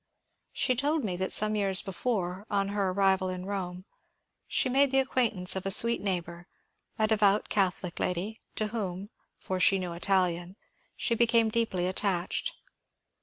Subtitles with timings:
[0.51, 3.85] She told me that some years before, on her arrival in Bome,
[4.47, 6.47] she made the acquaintance of a sweet neighbour,—
[6.97, 10.55] a devout Catholic lady,— to whom (for she knew Italian)
[10.95, 12.51] she became deeply attached.